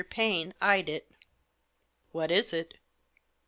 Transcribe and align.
Paine 0.09 0.55
eyed 0.59 0.89
it. 0.89 1.11
"What 2.11 2.31
is 2.31 2.53
it?" 2.53 2.73